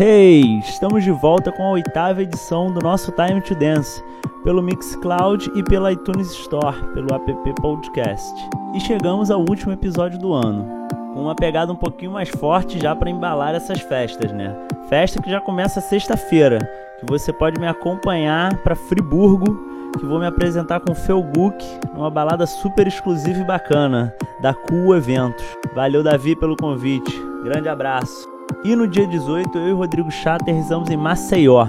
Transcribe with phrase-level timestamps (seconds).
[0.00, 4.00] Hey, estamos de volta com a oitava edição do nosso Time to Dance,
[4.44, 8.32] pelo Mixcloud e pela iTunes Store, pelo app Podcast.
[8.76, 12.94] E chegamos ao último episódio do ano, com uma pegada um pouquinho mais forte já
[12.94, 14.56] para embalar essas festas, né?
[14.88, 16.60] Festa que já começa sexta-feira,
[17.00, 19.58] que você pode me acompanhar para Friburgo,
[19.98, 21.56] que vou me apresentar com Felbook,
[21.92, 25.44] numa balada super exclusiva e bacana, da Cool Eventos.
[25.74, 27.20] Valeu, Davi, pelo convite.
[27.42, 28.37] Grande abraço.
[28.64, 31.68] E no dia 18, eu e Rodrigo Chá aterrissamos em Maceió,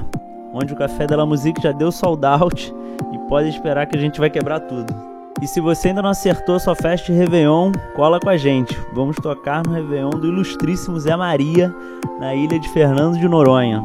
[0.53, 2.73] onde o Café da Musique já deu sold out
[3.13, 4.93] e pode esperar que a gente vai quebrar tudo.
[5.41, 8.77] E se você ainda não acertou sua festa de Réveillon, cola com a gente.
[8.93, 11.73] Vamos tocar no Réveillon do ilustríssimo Zé Maria,
[12.19, 13.81] na ilha de Fernando de Noronha.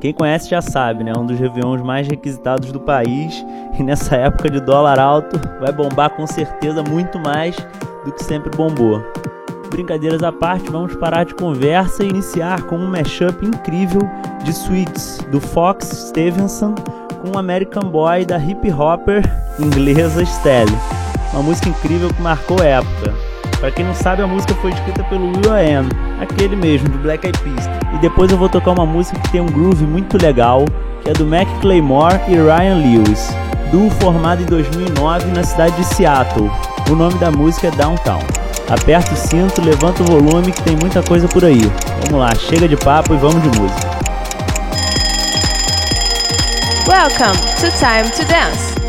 [0.00, 1.12] Quem conhece já sabe, né?
[1.18, 3.44] Um dos Réveillons mais requisitados do país.
[3.78, 7.56] E nessa época de dólar alto, vai bombar com certeza muito mais
[8.04, 9.02] do que sempre bombou.
[9.70, 14.02] Brincadeiras à parte, vamos parar de conversa e iniciar com um mashup incrível
[14.44, 16.74] de suites do Fox Stevenson
[17.22, 19.22] com o American Boy da hip hopper
[19.58, 20.76] inglesa Stelle.
[21.32, 23.14] Uma música incrível que marcou época.
[23.60, 25.88] Para quem não sabe, a música foi escrita pelo Will I Am,
[26.20, 27.66] aquele mesmo, do Black Eyed Peas.
[27.94, 30.64] E depois eu vou tocar uma música que tem um groove muito legal,
[31.02, 33.28] que é do Mac Claymore e Ryan Lewis,
[33.70, 36.50] duo formado em 2009 na cidade de Seattle.
[36.90, 38.20] O nome da música é Downtown.
[38.70, 41.60] Aperta o cinto, levanta o volume que tem muita coisa por aí.
[42.04, 43.90] Vamos lá, chega de papo e vamos de música.
[46.86, 48.79] Welcome to Time to Dance.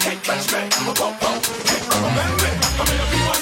[0.00, 0.22] Can't
[0.52, 0.58] me.
[0.78, 1.26] I'm a popo.
[1.64, 2.28] Can't come on, man.
[2.78, 3.37] I'm in a people.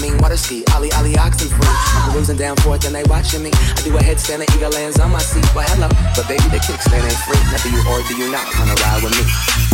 [0.00, 1.68] mean water ski, Ali Ollie oxen free.
[1.68, 3.50] I'm cruising down fourth, and they watching me.
[3.52, 5.46] I do a headstand, and eagle lands on my seat.
[5.54, 7.40] Well, hello, but baby, the kickstand ain't free.
[7.52, 9.69] Neither you or do you not wanna ride with me?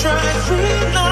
[0.00, 1.09] try to free love.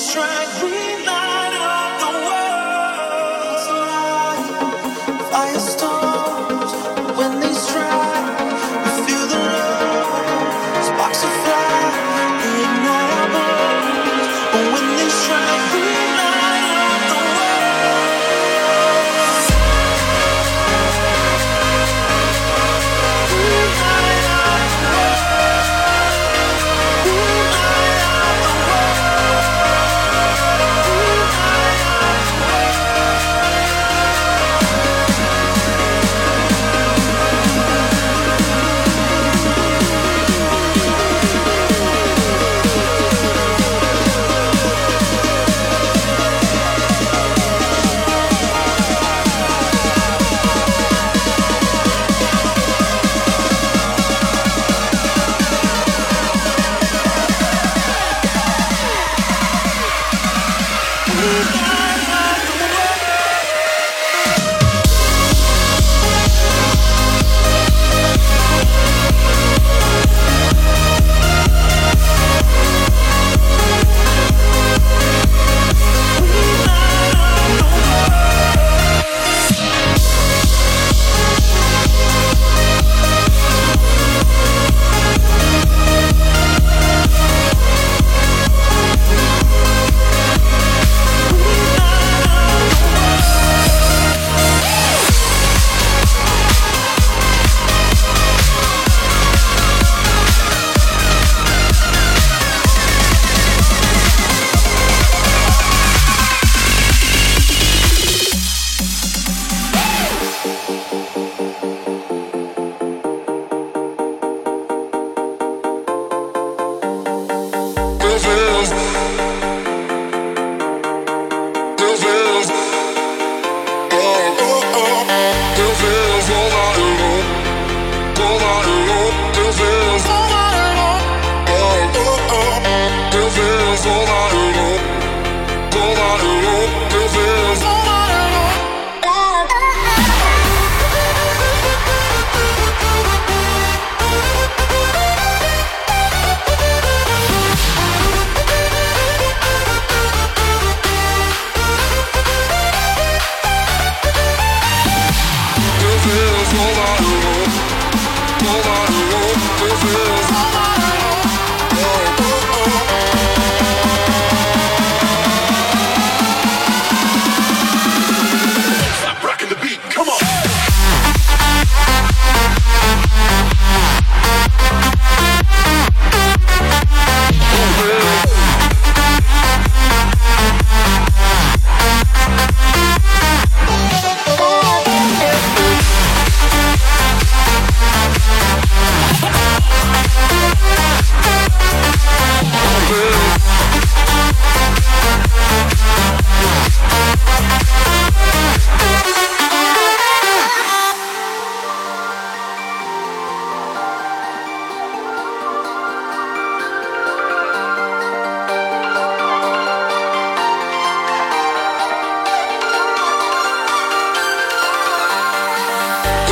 [0.00, 0.70] strength we
[1.04, 2.39] light up the world.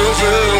[0.08, 0.57] Music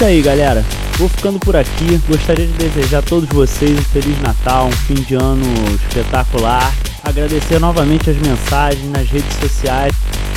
[0.00, 0.64] isso aí, galera.
[0.96, 2.00] Vou ficando por aqui.
[2.08, 5.44] Gostaria de desejar a todos vocês um Feliz Natal, um fim de ano
[5.74, 6.74] espetacular.
[7.04, 9.92] Agradecer novamente as mensagens nas redes sociais.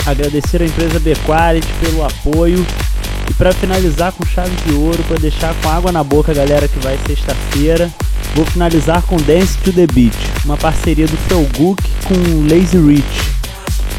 [0.05, 2.65] Agradecer a empresa B-Quality pelo apoio.
[3.29, 6.79] E para finalizar com chave de ouro, para deixar com água na boca galera que
[6.79, 7.89] vai sexta-feira,
[8.35, 13.31] vou finalizar com Dance to the Beat, uma parceria do Felguk com Lazy Rich.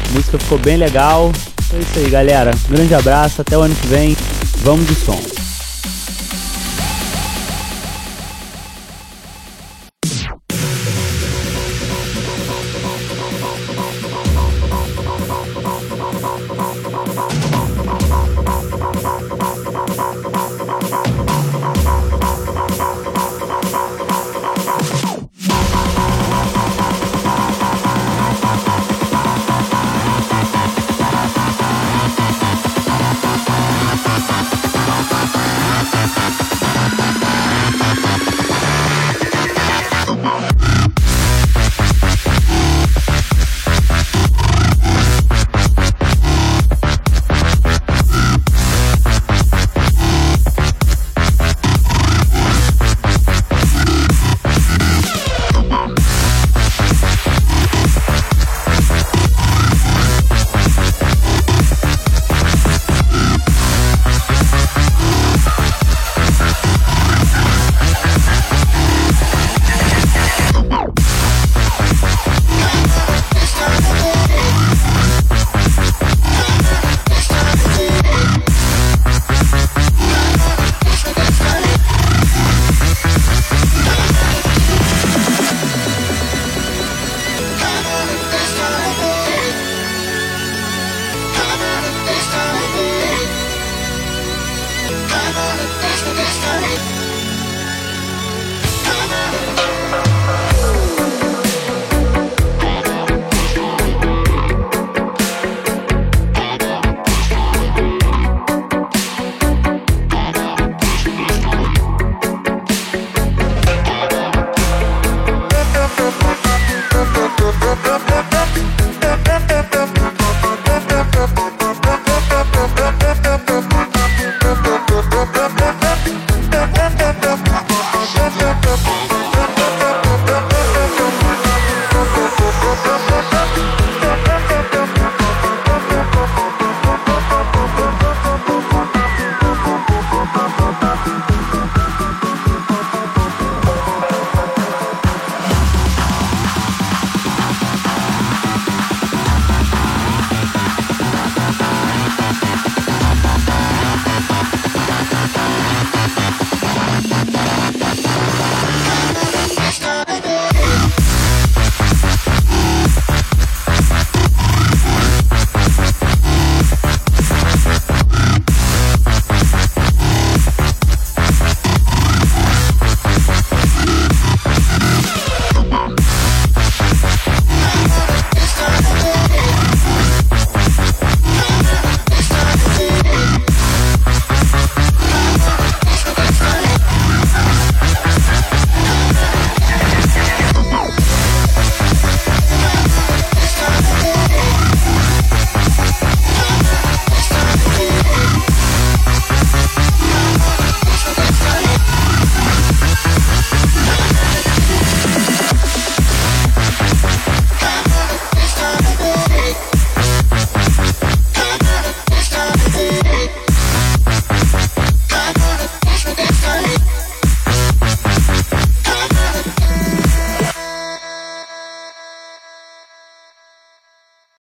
[0.09, 1.31] A música ficou bem legal.
[1.73, 2.51] É isso aí, galera.
[2.69, 4.15] Um grande abraço, até o ano que vem.
[4.61, 5.34] Vamos de som.